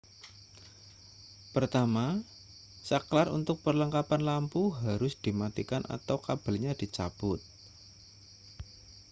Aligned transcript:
pertama 1.53 2.07
sakelar 2.87 3.27
untuk 3.37 3.57
perlengkapan 3.65 4.21
lampu 4.29 4.63
harus 4.85 5.13
dimatikan 5.25 5.83
atau 5.95 6.17
kabelnya 6.27 6.73
dicabut 6.81 7.37